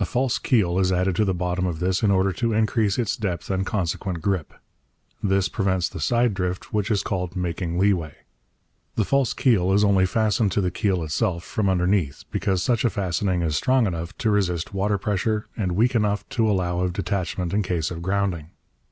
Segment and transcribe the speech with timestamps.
[0.00, 3.16] A false keel is added to the bottom of this in order to increase its
[3.16, 4.54] depth and consequent grip.
[5.22, 8.16] This prevents the side drift which is called making leeway.
[8.96, 12.90] The false keel is only fastened to the keel itself from underneath, because such a
[12.90, 17.54] fastening is strong enough to resist water pressure and weak enough to allow of detachment
[17.54, 18.50] in case of grounding.